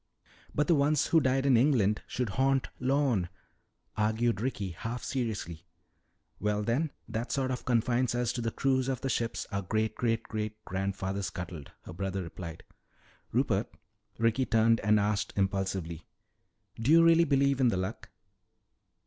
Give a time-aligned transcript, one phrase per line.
[0.55, 3.29] "But the ones who died in England should haunt Lorne,"
[3.95, 5.67] argued Ricky, half seriously.
[6.39, 9.93] "Well then, that sort of confines us to the crews of the ships our great
[9.93, 12.63] great great grandfather scuttled," her brother replied.
[13.31, 13.71] "Rupert,"
[14.17, 16.07] Ricky turned and asked impulsively,
[16.79, 18.09] "do you really believe in the Luck?"